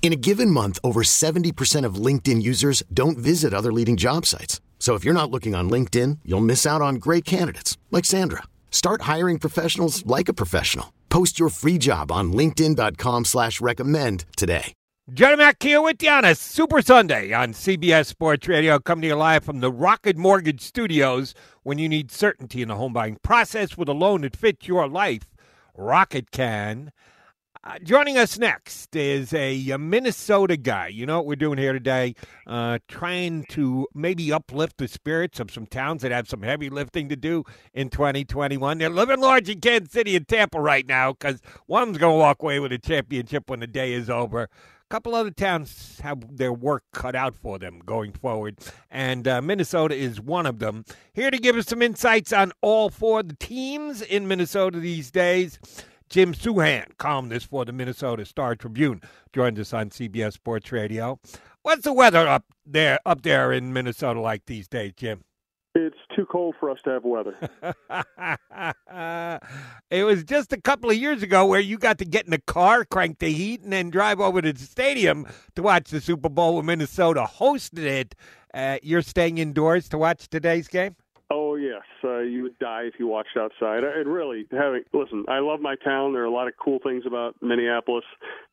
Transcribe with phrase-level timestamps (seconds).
[0.00, 4.62] In a given month, over 70% of LinkedIn users don't visit other leading job sites.
[4.78, 8.44] So if you're not looking on LinkedIn, you'll miss out on great candidates like Sandra.
[8.70, 10.94] Start hiring professionals like a professional.
[11.10, 14.72] Post your free job on LinkedIn.com slash recommend today.
[15.14, 19.08] Jody Mac here with you on a Super Sunday on CBS Sports Radio, coming to
[19.08, 21.34] you live from the Rocket Mortgage Studios.
[21.62, 24.86] When you need certainty in the home buying process with a loan that fits your
[24.86, 25.34] life,
[25.74, 26.92] Rocket can.
[27.64, 30.86] Uh, joining us next is a, a, Minnesota guy.
[30.86, 32.14] You know what we're doing here today?
[32.46, 37.08] Uh, trying to maybe uplift the spirits of some towns that have some heavy lifting
[37.08, 37.42] to do
[37.74, 38.78] in 2021.
[38.78, 42.42] They're living large in Kansas City and Tampa right now because one's going to walk
[42.42, 44.42] away with a championship when the day is over.
[44.44, 44.48] A
[44.88, 48.56] couple other towns have their work cut out for them going forward,
[48.90, 50.84] and uh, Minnesota is one of them.
[51.12, 55.10] Here to give us some insights on all four of the teams in Minnesota these
[55.10, 55.58] days.
[56.08, 61.20] Jim Souhan, columnist for the Minnesota Star Tribune, joined us on CBS Sports Radio.
[61.62, 65.24] What's the weather up there up there in Minnesota like these days, Jim?
[65.74, 67.36] It's too cold for us to have weather.
[69.90, 72.40] it was just a couple of years ago where you got to get in the
[72.40, 76.30] car, crank the heat, and then drive over to the stadium to watch the Super
[76.30, 78.14] Bowl when Minnesota hosted it.
[78.54, 80.96] Uh, you're staying indoors to watch today's game?
[81.30, 83.84] Oh yes, uh, you would die if you watched outside.
[83.84, 86.14] And really, having listen, I love my town.
[86.14, 88.04] There are a lot of cool things about Minneapolis.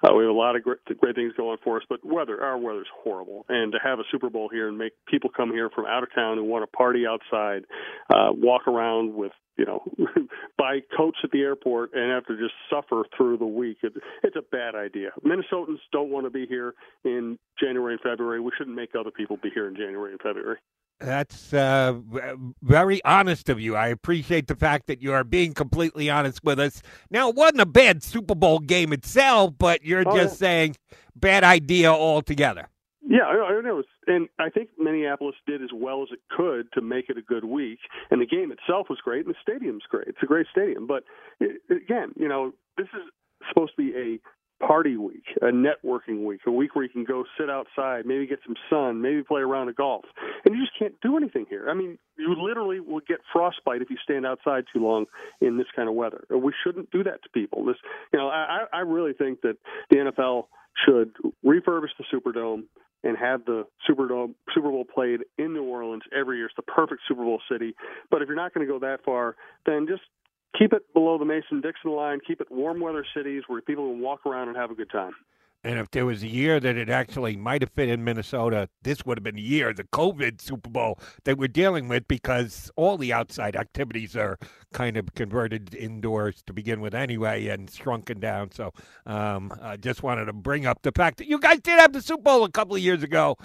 [0.06, 1.84] Uh, we have a lot of great, great things going for us.
[1.90, 3.46] But weather, our weather's horrible.
[3.50, 6.10] And to have a Super Bowl here and make people come here from out of
[6.14, 7.64] town who want to party outside,
[8.10, 9.82] uh, walk around with you know,
[10.58, 13.78] buy coats at the airport and have to just suffer through the week.
[13.84, 15.12] It, it's a bad idea.
[15.26, 16.74] Minnesotans don't want to be here
[17.04, 18.42] in January and February.
[18.42, 20.58] We shouldn't make other people be here in January and February.
[21.00, 22.00] That's uh,
[22.62, 23.76] very honest of you.
[23.76, 26.82] I appreciate the fact that you are being completely honest with us.
[27.12, 30.48] Now, it wasn't a bad Super Bowl game itself, but you're oh, just yeah.
[30.48, 30.76] saying
[31.16, 32.68] bad idea altogether.
[33.08, 33.84] Yeah, I know.
[34.08, 37.46] And I think Minneapolis did as well as it could to make it a good
[37.46, 37.80] week.
[38.10, 40.08] And the game itself was great, and the stadium's great.
[40.08, 40.88] It's a great stadium.
[40.88, 41.04] But
[41.70, 43.04] again, you know, this is
[43.48, 44.20] supposed to be a
[44.60, 48.40] party week, a networking week, a week where you can go sit outside, maybe get
[48.46, 50.06] some sun, maybe play around a round of golf.
[50.46, 51.70] And you just can't do anything here.
[51.70, 55.06] I mean, you literally will get frostbite if you stand outside too long
[55.42, 56.26] in this kind of weather.
[56.30, 57.66] We shouldn't do that to people.
[57.66, 57.78] This,
[58.14, 59.58] you know, I, I really think that
[59.90, 60.46] the NFL
[60.86, 61.12] should
[61.46, 62.64] refurbish the Superdome
[63.04, 66.48] and have the Super Superdome Super Bowl played in New Orleans every year.
[66.48, 67.76] It's the perfect Super Bowl city.
[68.10, 70.02] But if you're not going to go that far, then just
[70.58, 74.02] keep it below the Mason Dixon line, keep it warm weather cities where people can
[74.02, 75.14] walk around and have a good time.
[75.64, 79.04] And if there was a year that it actually might have fit in Minnesota, this
[79.04, 82.98] would have been the year, the COVID Super Bowl that we're dealing with, because all
[82.98, 84.38] the outside activities are
[84.74, 88.52] kind of converted indoors to begin with anyway and shrunken down.
[88.52, 88.74] So
[89.08, 92.02] um, I just wanted to bring up the fact that you guys did have the
[92.02, 93.36] Super Bowl a couple of years ago.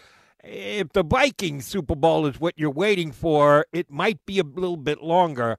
[0.44, 4.76] If the Vikings Super Bowl is what you're waiting for, it might be a little
[4.76, 5.56] bit longer.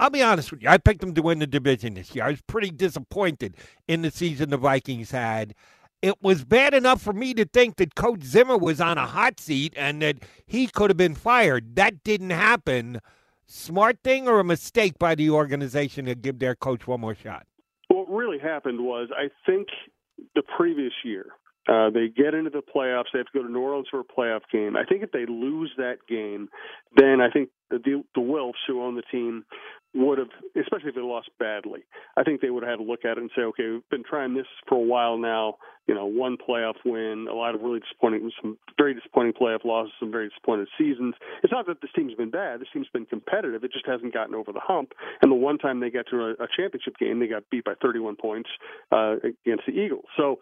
[0.00, 0.68] I'll be honest with you.
[0.68, 2.24] I picked them to win the division this year.
[2.24, 5.54] I was pretty disappointed in the season the Vikings had.
[6.00, 9.38] It was bad enough for me to think that Coach Zimmer was on a hot
[9.38, 10.16] seat and that
[10.46, 11.76] he could have been fired.
[11.76, 13.00] That didn't happen.
[13.46, 17.46] Smart thing or a mistake by the organization to give their coach one more shot?
[17.86, 19.68] What really happened was, I think
[20.34, 21.26] the previous year,
[21.68, 23.12] uh, they get into the playoffs.
[23.12, 24.76] They have to go to New Orleans for a playoff game.
[24.76, 26.48] I think if they lose that game,
[26.96, 29.44] then I think the, the Wilfs, who own the team,
[29.94, 31.84] would have, especially if they lost badly,
[32.16, 34.04] I think they would have had to look at it and say, okay, we've been
[34.08, 35.56] trying this for a while now.
[35.88, 39.92] You know, one playoff win, a lot of really disappointing, some very disappointing playoff losses,
[39.98, 41.14] some very disappointing seasons.
[41.42, 42.60] It's not that this team's been bad.
[42.60, 43.64] This team's been competitive.
[43.64, 44.92] It just hasn't gotten over the hump.
[45.20, 47.74] And the one time they got to a, a championship game, they got beat by
[47.82, 48.48] 31 points
[48.92, 50.04] uh, against the Eagles.
[50.16, 50.38] So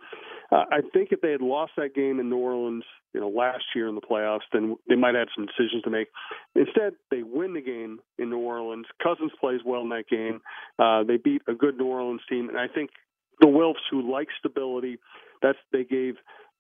[0.52, 3.62] Uh, I think if they had lost that game in New Orleans, you know, last
[3.75, 6.08] year in the playoffs, then they might have had some decisions to make.
[6.55, 8.87] Instead, they win the game in New Orleans.
[9.02, 10.40] Cousins plays well in that game.
[10.78, 12.90] Uh, they beat a good New Orleans team, and I think
[13.40, 14.98] the Wilfs, who like stability,
[15.42, 16.16] that's they gave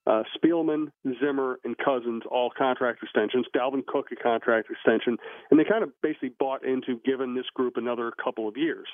[0.06, 0.90] uh, Spielman,
[1.22, 3.46] Zimmer, and Cousins all contract extensions.
[3.54, 5.18] Dalvin Cook a contract extension,
[5.50, 8.86] and they kind of basically bought into giving this group another couple of years.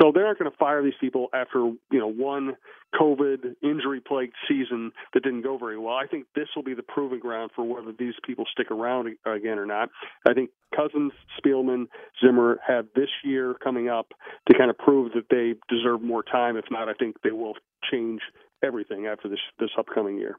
[0.00, 2.56] So they aren't going to fire these people after you know one
[2.94, 5.94] COVID injury plagued season that didn't go very well.
[5.94, 9.58] I think this will be the proving ground for whether these people stick around again
[9.58, 9.90] or not.
[10.28, 11.86] I think Cousins, Spielman,
[12.24, 14.12] Zimmer have this year coming up
[14.48, 16.56] to kind of prove that they deserve more time.
[16.56, 17.54] If not, I think they will
[17.90, 18.20] change
[18.62, 20.36] everything after this this upcoming year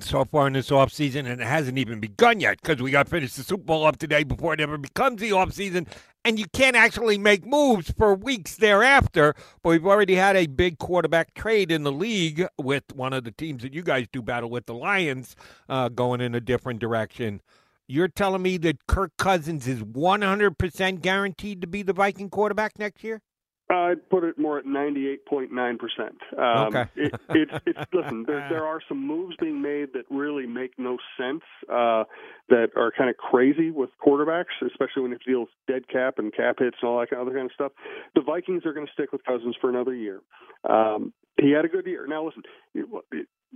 [0.00, 3.10] so far in this offseason, and it hasn't even begun yet because we got to
[3.10, 5.86] finish the Super Bowl up today before it ever becomes the offseason.
[6.26, 9.32] And you can't actually make moves for weeks thereafter.
[9.62, 13.30] But we've already had a big quarterback trade in the league with one of the
[13.30, 15.36] teams that you guys do battle with, the Lions,
[15.68, 17.42] uh, going in a different direction.
[17.86, 23.04] You're telling me that Kirk Cousins is 100% guaranteed to be the Viking quarterback next
[23.04, 23.22] year?
[23.68, 26.16] I'd put it more at 98.9 percent.
[26.38, 26.84] Um, okay.
[26.94, 28.24] it, it's, it's listen.
[28.26, 31.42] There, there are some moves being made that really make no sense.
[31.68, 32.04] Uh,
[32.48, 36.56] that are kind of crazy with quarterbacks, especially when it deals dead cap and cap
[36.58, 37.72] hits and all that kind of other kind of stuff.
[38.14, 40.20] The Vikings are going to stick with Cousins for another year.
[40.68, 42.06] Um, he had a good year.
[42.06, 42.42] Now listen,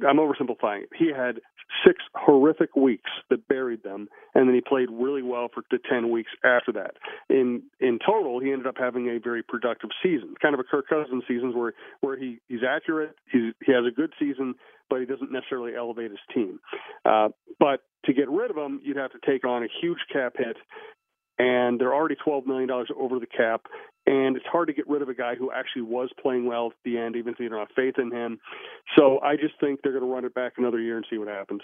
[0.07, 0.85] I'm oversimplifying.
[0.97, 1.41] He had
[1.87, 6.11] six horrific weeks that buried them, and then he played really well for the ten
[6.11, 6.93] weeks after that.
[7.29, 10.89] In in total, he ended up having a very productive season, kind of a Kirk
[10.89, 14.55] Cousins season where where he he's accurate, he's, he has a good season,
[14.89, 16.61] but he doesn't necessarily elevate his team.
[17.05, 17.29] Uh,
[17.59, 20.57] but to get rid of him, you'd have to take on a huge cap hit,
[21.39, 23.63] and they're already twelve million dollars over the cap.
[24.07, 26.73] And it's hard to get rid of a guy who actually was playing well at
[26.85, 28.41] the end, even if you don't have faith in him.
[28.97, 31.29] So I just think they're going to run it back another year and see what
[31.29, 31.61] happens.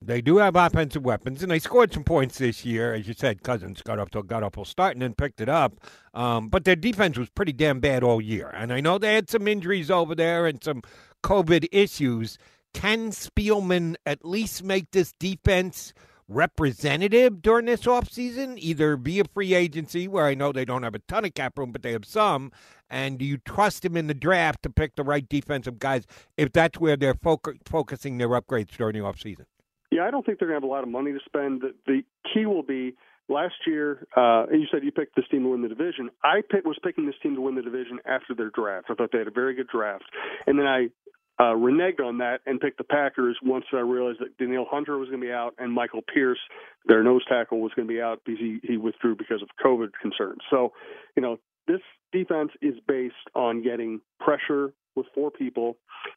[0.00, 2.94] They do have offensive weapons, and they scored some points this year.
[2.94, 5.48] As you said, Cousins got up to a god awful start and then picked it
[5.48, 5.80] up.
[6.14, 8.48] Um, but their defense was pretty damn bad all year.
[8.54, 10.82] And I know they had some injuries over there and some
[11.24, 12.38] COVID issues.
[12.74, 15.92] Can Spielman at least make this defense
[16.28, 20.94] representative during this offseason, either be a free agency, where I know they don't have
[20.94, 22.52] a ton of cap room, but they have some,
[22.90, 26.52] and do you trust him in the draft to pick the right defensive guys if
[26.52, 27.16] that's where they're
[27.64, 29.44] focusing their upgrades during the offseason?
[29.90, 31.62] Yeah, I don't think they're going to have a lot of money to spend.
[31.62, 32.02] The, the
[32.32, 32.94] key will be
[33.28, 36.10] last year, uh, and you said you picked this team to win the division.
[36.22, 38.86] I pick, was picking this team to win the division after their draft.
[38.90, 40.04] I thought they had a very good draft,
[40.46, 40.88] and then I
[41.40, 45.08] uh, reneged on that and picked the Packers once I realized that Danielle Hunter was
[45.08, 46.38] going to be out and Michael Pierce,
[46.86, 49.90] their nose tackle, was going to be out because he, he withdrew because of COVID
[50.00, 50.40] concerns.
[50.50, 50.72] So,
[51.16, 51.38] you know,
[51.68, 51.80] this
[52.12, 55.76] defense is based on getting pressure with four people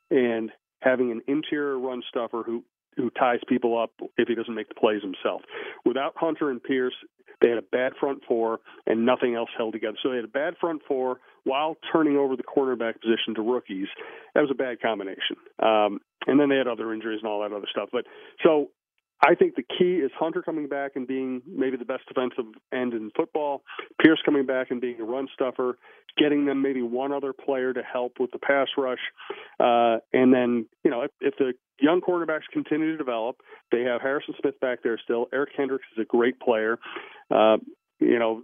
[0.09, 0.51] and
[0.81, 2.63] having an interior run stuffer who
[2.97, 5.41] who ties people up if he doesn't make the plays himself.
[5.85, 6.93] Without Hunter and Pierce,
[7.41, 9.97] they had a bad front four and nothing else held together.
[10.01, 13.87] So they had a bad front four while turning over the cornerback position to rookies.
[14.35, 15.37] That was a bad combination.
[15.61, 17.89] Um, and then they had other injuries and all that other stuff.
[17.91, 18.05] But
[18.43, 18.69] so
[19.23, 22.93] I think the key is Hunter coming back and being maybe the best defensive end
[22.93, 23.61] in football,
[24.01, 25.77] Pierce coming back and being a run stuffer,
[26.17, 28.99] getting them maybe one other player to help with the pass rush,
[29.59, 33.37] uh, and then you know if, if the young quarterbacks continue to develop,
[33.71, 35.27] they have Harrison Smith back there still.
[35.31, 36.79] Eric Kendricks is a great player,
[37.29, 37.57] uh,
[37.99, 38.41] you know,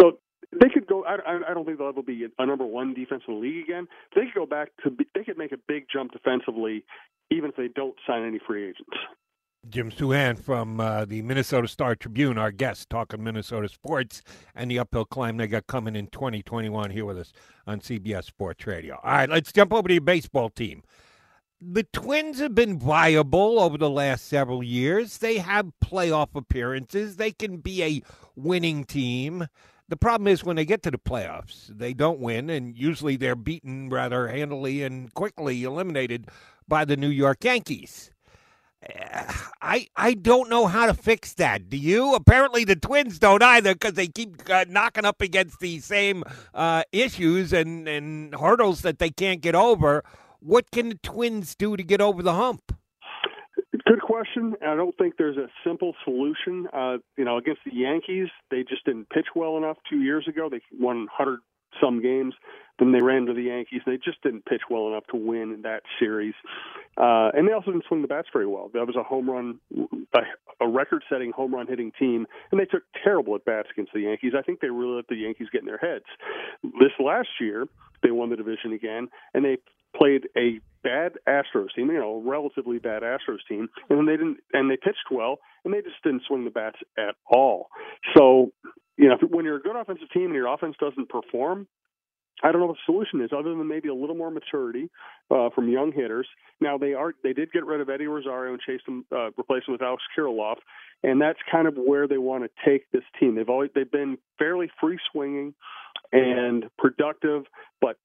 [0.00, 0.18] so
[0.52, 1.04] they could go.
[1.04, 1.16] I,
[1.50, 3.88] I don't think they'll ever be a number one defense in the league again.
[4.14, 4.90] They could go back to.
[4.90, 6.84] Be, they could make a big jump defensively,
[7.30, 8.96] even if they don't sign any free agents.
[9.68, 14.22] Jim Souhan from uh, the Minnesota Star Tribune, our guest, talking Minnesota sports
[14.54, 17.32] and the uphill climb they got coming in 2021 here with us
[17.66, 19.00] on CBS Sports Radio.
[19.02, 20.82] All right, let's jump over to your baseball team.
[21.60, 25.18] The Twins have been viable over the last several years.
[25.18, 27.16] They have playoff appearances.
[27.16, 28.02] They can be a
[28.36, 29.46] winning team.
[29.88, 33.36] The problem is when they get to the playoffs, they don't win, and usually they're
[33.36, 36.28] beaten rather handily and quickly eliminated
[36.68, 38.10] by the New York Yankees.
[39.62, 41.68] I I don't know how to fix that.
[41.68, 42.14] Do you?
[42.14, 46.24] Apparently, the Twins don't either because they keep uh, knocking up against the same
[46.54, 50.04] uh, issues and, and hurdles that they can't get over.
[50.40, 52.76] What can the Twins do to get over the hump?
[53.86, 54.54] Good question.
[54.66, 56.66] I don't think there's a simple solution.
[56.72, 60.48] Uh, you know, against the Yankees, they just didn't pitch well enough two years ago.
[60.50, 61.40] They won 100
[61.80, 62.34] some games.
[62.78, 63.80] Then they ran to the Yankees.
[63.86, 66.34] They just didn't pitch well enough to win that series,
[66.98, 68.70] uh, and they also didn't swing the bats very well.
[68.74, 69.58] That was a home run,
[70.60, 74.34] a record-setting home run hitting team, and they took terrible at bats against the Yankees.
[74.38, 76.04] I think they really let the Yankees get in their heads.
[76.62, 77.66] This last year,
[78.02, 79.56] they won the division again, and they
[79.96, 84.38] played a bad Astros team, you know, a relatively bad Astros team, and they didn't,
[84.52, 87.68] and they pitched well, and they just didn't swing the bats at all.
[88.14, 88.52] So,
[88.96, 91.66] you know, when you're a good offensive team and your offense doesn't perform,
[92.42, 94.90] I don't know what the solution is, other than maybe a little more maturity
[95.30, 96.26] uh, from young hitters.
[96.60, 99.62] Now they are they did get rid of Eddie Rosario and chase him, uh, replace
[99.66, 100.56] him with Alex Kirilloff,
[101.02, 103.36] and that's kind of where they want to take this team.
[103.36, 105.54] They've always they've been fairly free swinging
[106.12, 107.44] and productive,
[107.80, 107.96] but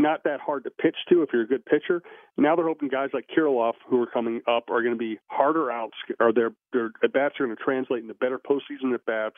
[0.00, 2.02] not that hard to pitch to if you're a good pitcher.
[2.36, 5.70] Now they're hoping guys like Kirilloff, who are coming up, are going to be harder
[5.70, 9.36] outs, or their their at bats are going to translate into better postseason at bats.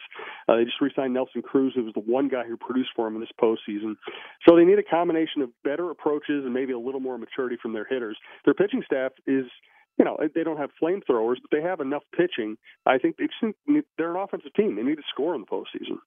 [0.49, 3.15] Uh, they just re-signed Nelson Cruz, who was the one guy who produced for them
[3.17, 3.97] in this postseason.
[4.47, 7.73] So they need a combination of better approaches and maybe a little more maturity from
[7.73, 8.17] their hitters.
[8.45, 9.45] Their pitching staff is
[9.99, 12.57] you know, they don't have flamethrowers, but they have enough pitching.
[12.87, 13.17] I think
[13.99, 14.77] they're an offensive team.
[14.77, 15.99] They need to score in the postseason.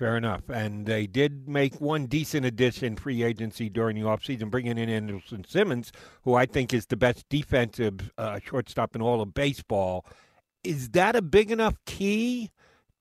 [0.00, 0.48] Fair enough.
[0.48, 5.46] And they did make one decent addition free agency during the offseason, bringing in Andrelton
[5.46, 5.92] Simmons,
[6.22, 10.06] who I think is the best defensive uh, shortstop in all of baseball.
[10.64, 12.50] Is that a big enough key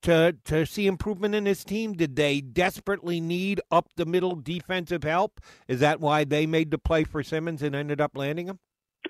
[0.01, 1.93] to to see improvement in this team?
[1.93, 5.39] Did they desperately need up the middle defensive help?
[5.69, 8.59] Is that why they made the play for Simmons and ended up landing him?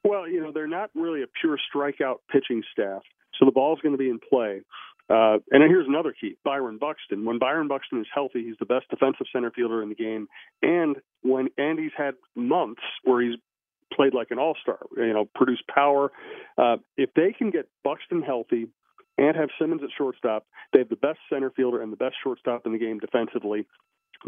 [0.03, 3.01] Well, you know, they're not really a pure strikeout pitching staff.
[3.39, 4.61] So the ball's going to be in play.
[5.09, 7.25] Uh, and here's another key: Byron Buxton.
[7.25, 10.27] When Byron Buxton is healthy, he's the best defensive center fielder in the game.
[10.61, 13.39] And when Andy's had months where he's
[13.93, 16.11] played like an all-star, you know, produced power.
[16.57, 18.67] Uh, if they can get Buxton healthy
[19.17, 22.65] and have Simmons at shortstop, they have the best center fielder and the best shortstop
[22.65, 23.65] in the game defensively.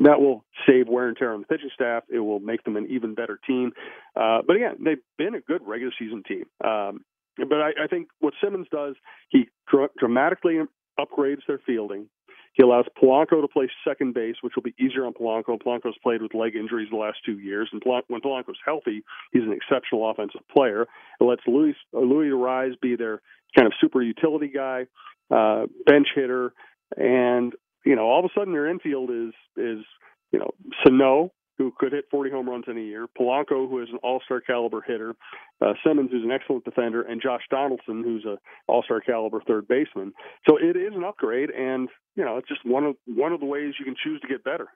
[0.03, 2.03] That will save wear and tear on the pitching staff.
[2.09, 3.73] It will make them an even better team.
[4.15, 6.45] Uh, but again, they've been a good regular season team.
[6.63, 7.03] Um,
[7.37, 8.95] but I, I think what Simmons does,
[9.29, 10.59] he dr- dramatically
[10.99, 12.07] upgrades their fielding.
[12.53, 15.57] He allows Polanco to play second base, which will be easier on Polanco.
[15.57, 19.53] Polanco's played with leg injuries the last two years, and when Polanco's healthy, he's an
[19.53, 20.85] exceptional offensive player.
[21.19, 23.21] It lets Luis Luis Arraez be their
[23.55, 24.87] kind of super utility guy,
[25.33, 26.53] uh, bench hitter,
[26.97, 27.53] and
[27.85, 29.85] you know all of a sudden their infield is is
[30.33, 30.51] you know
[30.83, 34.41] Sano, who could hit 40 home runs in a year, Polanco, who is an all-star
[34.41, 35.15] caliber hitter,
[35.61, 38.37] uh, Simmons, who's an excellent defender, and Josh Donaldson, who's an
[38.67, 40.11] all-star caliber third baseman.
[40.49, 43.45] So it is an upgrade, and you know it's just one of one of the
[43.45, 44.69] ways you can choose to get better.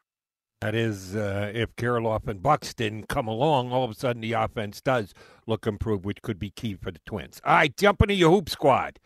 [0.62, 4.34] That is, uh, if Kirilloff and Buxton didn't come along, all of a sudden the
[4.34, 5.14] offense does
[5.48, 7.42] look improved, which could be key for the Twins.
[7.44, 9.00] All right, jump into your hoop squad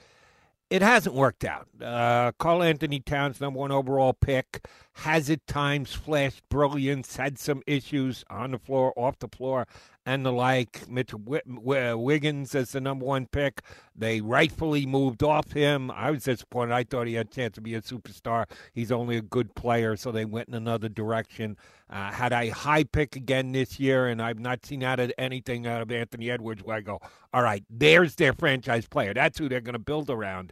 [0.69, 1.67] it hasn't worked out.
[1.81, 4.65] Uh, Karl-Anthony Towns, number one overall pick,
[4.99, 9.65] has at times flashed brilliance, had some issues on the floor, off the floor,
[10.05, 10.89] and the like.
[10.89, 13.61] Mitch Wiggins as the number one pick.
[13.95, 15.89] They rightfully moved off him.
[15.91, 16.73] I was disappointed.
[16.73, 18.45] I thought he had a chance to be a superstar.
[18.73, 21.55] He's only a good player, so they went in another direction.
[21.89, 25.65] Uh, had a high pick again this year, and I've not seen out of anything
[25.65, 26.99] out of Anthony Edwards where I go,
[27.33, 29.13] all right, there's their franchise player.
[29.13, 30.51] That's who they're going to build around.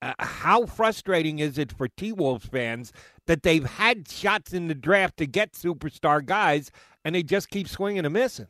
[0.00, 2.92] Uh, how frustrating is it for T Wolves fans
[3.26, 6.70] that they've had shots in the draft to get superstar guys
[7.04, 8.46] and they just keep swinging and missing?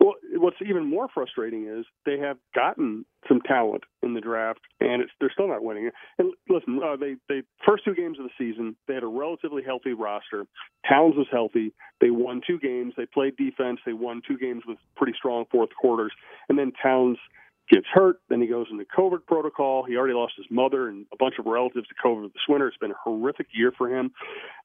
[0.00, 5.04] Well, what's even more frustrating is they have gotten some talent in the draft, and
[5.20, 5.90] they're still not winning.
[6.18, 9.62] And listen, uh, they they first two games of the season they had a relatively
[9.62, 10.44] healthy roster.
[10.86, 11.72] Towns was healthy.
[12.00, 12.92] They won two games.
[12.96, 13.80] They played defense.
[13.86, 16.12] They won two games with pretty strong fourth quarters,
[16.48, 17.16] and then Towns
[17.70, 18.20] gets hurt.
[18.28, 19.84] Then he goes into COVID protocol.
[19.84, 22.68] He already lost his mother and a bunch of relatives to COVID this winter.
[22.68, 24.12] It's been a horrific year for him.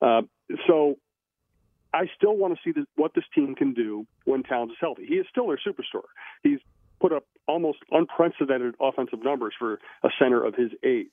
[0.02, 0.22] Uh,
[0.68, 0.98] so
[1.94, 5.06] I still want to see this, what this team can do when Towns is healthy.
[5.08, 6.04] He is still their superstar.
[6.44, 6.60] He's
[7.00, 11.08] put up almost unprecedented offensive numbers for a center of his age.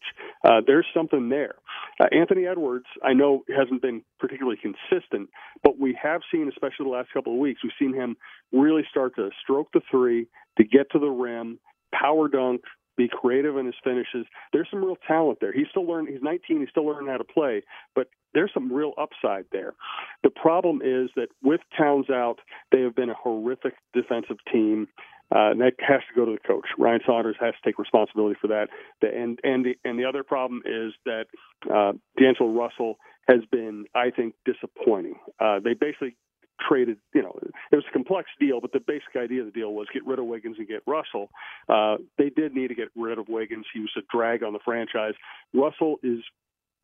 [0.44, 1.54] Uh, there's something there.
[2.00, 5.30] Uh, Anthony Edwards, I know, hasn't been particularly consistent,
[5.62, 8.16] but we have seen, especially the last couple of weeks, we've seen him
[8.52, 10.26] really start to stroke the three,
[10.58, 11.58] to get to the rim,
[11.94, 12.62] power dunk,
[12.96, 14.26] be creative in his finishes.
[14.52, 15.52] There's some real talent there.
[15.52, 16.14] He's still learning.
[16.14, 16.60] He's 19.
[16.60, 17.62] He's still learning how to play,
[17.94, 19.74] but there's some real upside there.
[20.22, 22.38] The problem is that with Towns out,
[22.72, 24.88] they have been a horrific defensive team.
[25.34, 26.66] Uh, and that has to go to the coach.
[26.78, 28.68] Ryan Saunders has to take responsibility for that.
[29.00, 31.24] The, and and the and the other problem is that
[31.68, 32.94] uh, D'Angelo Russell
[33.26, 35.16] has been, I think, disappointing.
[35.40, 36.16] Uh, they basically
[36.60, 37.38] traded, you know,
[37.70, 40.18] it was a complex deal, but the basic idea of the deal was get rid
[40.18, 41.30] of Wiggins and get Russell.
[41.68, 43.66] Uh, they did need to get rid of Wiggins.
[43.72, 45.14] He was a drag on the franchise.
[45.52, 46.20] Russell is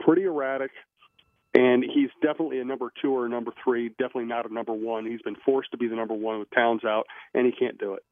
[0.01, 0.71] pretty erratic.
[1.55, 5.05] And he's definitely a number two or a number three, definitely not a number one.
[5.05, 7.93] He's been forced to be the number one with Towns out, and he can't do
[7.93, 8.03] it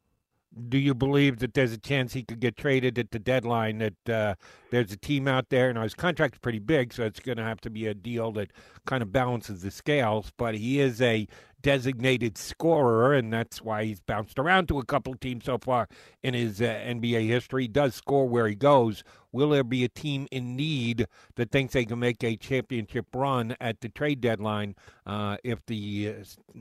[0.69, 3.79] do you believe that there's a chance he could get traded at the deadline?
[3.79, 4.35] That uh,
[4.71, 7.61] there's a team out there, and his contract's pretty big, so it's going to have
[7.63, 8.51] to be a deal that
[8.87, 10.33] kind of balances the scales.
[10.37, 11.29] But he is a
[11.63, 15.89] designated scorer, and that's why he's bounced around to a couple teams so far
[16.23, 17.63] in his uh, NBA history.
[17.63, 19.03] He does score where he goes.
[19.33, 23.55] Will there be a team in need that thinks they can make a championship run
[23.61, 24.75] at the trade deadline
[25.07, 26.59] uh, if the uh,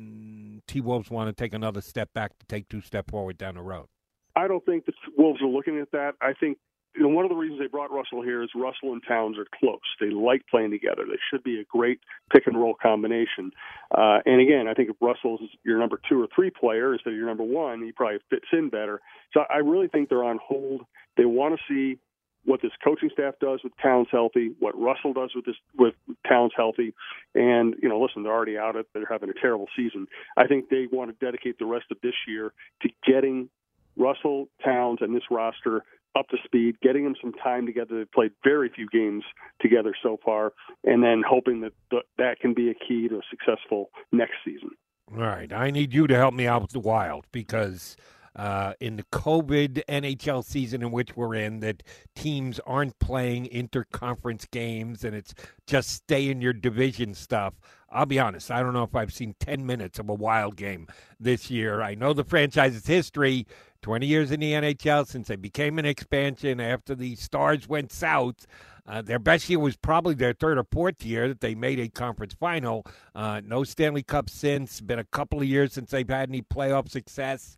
[0.67, 3.61] T Wolves want to take another step back to take two step forward down the
[3.61, 3.87] road?
[4.35, 6.13] I don't think the Wolves are looking at that.
[6.21, 6.57] I think
[6.95, 9.45] you know, one of the reasons they brought Russell here is Russell and Towns are
[9.59, 9.79] close.
[9.99, 11.03] They like playing together.
[11.07, 11.99] They should be a great
[12.33, 13.51] pick and roll combination.
[13.95, 17.15] Uh, and again, I think if Russell's your number two or three player instead of
[17.15, 19.01] your number one, he probably fits in better.
[19.33, 20.81] So I really think they're on hold.
[21.15, 21.99] They want to see
[22.45, 25.93] what this coaching staff does with Towns healthy, what Russell does with this with
[26.27, 26.93] Towns healthy,
[27.35, 30.07] and you know, listen, they're already out of they're having a terrible season.
[30.37, 33.49] I think they want to dedicate the rest of this year to getting
[33.99, 35.83] Russell Towns and this roster
[36.17, 37.97] up to speed, getting them some time together.
[37.97, 39.23] They've played very few games
[39.61, 40.53] together so far,
[40.83, 44.71] and then hoping that th- that can be a key to a successful next season.
[45.11, 45.51] All right.
[45.51, 47.95] I need you to help me out with the Wild because
[48.35, 51.83] uh, in the COVID NHL season in which we're in, that
[52.15, 55.33] teams aren't playing interconference games and it's
[55.67, 57.55] just stay in your division stuff.
[57.91, 60.87] I'll be honest, I don't know if I've seen 10 minutes of a Wild game
[61.19, 61.81] this year.
[61.81, 63.47] I know the franchise's history
[63.81, 68.45] 20 years in the NHL since they became an expansion after the Stars went south.
[68.87, 71.87] Uh, their best year was probably their third or fourth year that they made a
[71.89, 72.85] conference final.
[73.13, 74.81] Uh, no Stanley Cup since.
[74.81, 77.57] Been a couple of years since they've had any playoff success.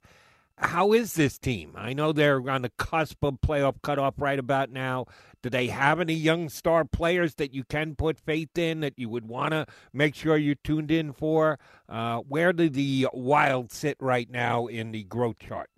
[0.57, 1.73] How is this team?
[1.75, 5.05] I know they're on the cusp of playoff cutoff right about now.
[5.41, 9.09] Do they have any young star players that you can put faith in that you
[9.09, 11.59] would want to make sure you're tuned in for?
[11.89, 15.69] Uh, where do the Wild sit right now in the growth chart?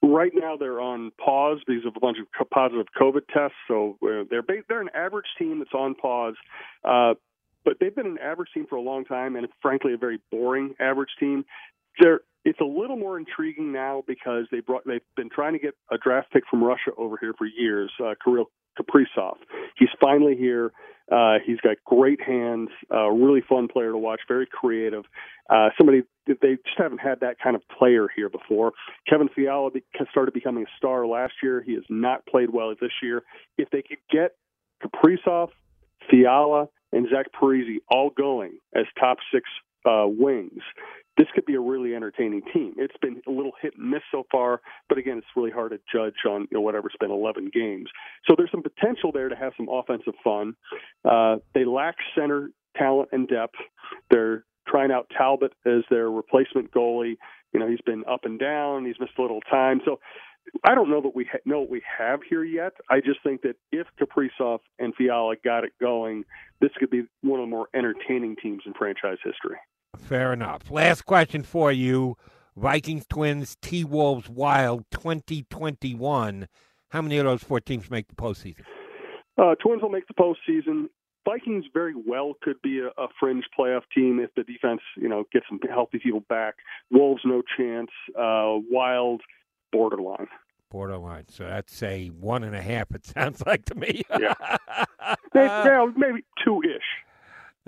[0.00, 3.56] Right now, they're on pause because of a bunch of positive COVID tests.
[3.66, 6.36] So uh, they're they're an average team that's on pause,
[6.84, 7.14] uh,
[7.64, 10.74] but they've been an average team for a long time, and frankly, a very boring
[10.78, 11.44] average team.
[11.98, 15.74] They're it's a little more intriguing now because they brought they've been trying to get
[15.90, 18.46] a draft pick from Russia over here for years, uh, Kirill
[18.78, 19.36] Kaprizov.
[19.76, 20.72] He's finally here.
[21.10, 25.04] Uh, he's got great hands, uh, really fun player to watch, very creative.
[25.48, 28.72] Uh, somebody they just haven't had that kind of player here before.
[29.08, 29.70] Kevin Fiala
[30.10, 31.62] started becoming a star last year.
[31.62, 33.22] He has not played well this year.
[33.56, 34.32] If they could get
[34.82, 35.48] Kaprizov,
[36.10, 39.48] Fiala, and Zach Parise all going as top six
[39.86, 40.62] uh, wings,
[41.18, 42.74] this could be a really entertaining team.
[42.78, 45.80] It's been a little hit and miss so far, but again, it's really hard to
[45.92, 47.90] judge on you know whatever it's been 11 games.
[48.26, 50.54] So there's some potential there to have some offensive fun.
[51.04, 53.56] Uh, they lack center talent and depth.
[54.10, 57.16] They're trying out Talbot as their replacement goalie.
[57.52, 58.84] You know, he's been up and down.
[58.86, 59.80] He's missed a little time.
[59.84, 59.98] So
[60.64, 62.72] I don't know that we ha- know what we have here yet.
[62.90, 66.24] I just think that if Kaprizov and Fiala got it going,
[66.60, 69.56] this could be one of the more entertaining teams in franchise history.
[69.96, 70.70] Fair enough.
[70.70, 72.16] Last question for you.
[72.56, 76.48] Vikings, Twins, T Wolves, Wild, 2021.
[76.90, 78.64] How many of those four teams make the postseason?
[79.36, 80.86] Uh, Twins will make the postseason.
[81.24, 85.24] Vikings very well could be a, a fringe playoff team if the defense, you know,
[85.32, 86.54] gets some healthy people back.
[86.90, 87.90] Wolves, no chance.
[88.18, 89.20] Uh, Wild,
[89.70, 90.28] borderline.
[90.70, 91.26] Borderline.
[91.28, 92.90] So that's a one and a half.
[92.94, 94.02] It sounds like to me.
[94.18, 94.34] yeah.
[95.34, 96.82] maybe, maybe two ish.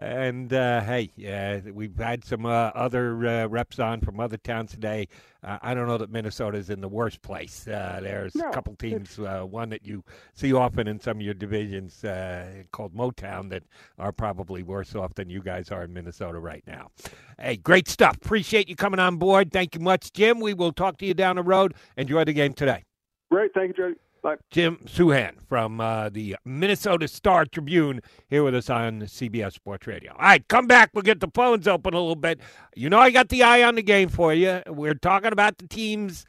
[0.00, 4.70] And uh, hey, uh, we've had some uh, other uh, reps on from other towns
[4.70, 5.08] today.
[5.44, 7.68] Uh, I don't know that Minnesota is in the worst place.
[7.68, 11.34] Uh, there's no, a couple teams, one that you see often in some of your
[11.34, 12.00] divisions
[12.72, 13.62] called Motown, that
[13.98, 16.90] are probably worse off than you guys are in Minnesota right now.
[17.38, 18.16] Hey, great stuff.
[18.16, 19.52] Appreciate you coming on board.
[19.52, 20.40] Thank you much, Jim.
[20.40, 21.74] We will talk to you down the road.
[21.98, 22.84] Enjoy the game today.
[23.30, 23.52] Great.
[23.52, 24.00] Thank you, Jody.
[24.22, 24.37] Bye.
[24.50, 30.12] Jim Souhan from uh, the Minnesota Star Tribune here with us on CBS Sports Radio.
[30.12, 30.90] All right, come back.
[30.92, 32.40] We'll get the phones open a little bit.
[32.74, 34.62] You know, I got the eye on the game for you.
[34.66, 36.26] We're talking about the teams,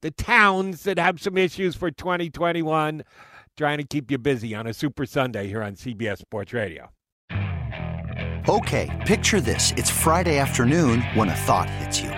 [0.00, 3.04] the towns that have some issues for 2021,
[3.56, 6.90] trying to keep you busy on a Super Sunday here on CBS Sports Radio.
[8.48, 9.72] Okay, picture this.
[9.76, 12.17] It's Friday afternoon when a thought hits you.